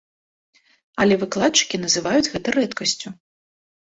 [1.03, 3.07] Але выкладчыкі называюць гэта рэдкасцю.